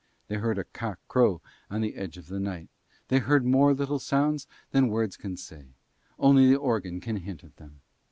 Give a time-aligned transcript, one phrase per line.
[0.29, 2.69] They heard a cock crow on the edge of the night;
[3.09, 5.67] they heard more little sounds than words can say;
[6.17, 7.81] only the organ can hint at them.